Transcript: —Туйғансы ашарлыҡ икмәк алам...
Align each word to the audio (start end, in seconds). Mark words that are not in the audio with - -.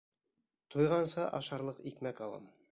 —Туйғансы 0.75 1.27
ашарлыҡ 1.43 1.85
икмәк 1.93 2.27
алам... 2.29 2.53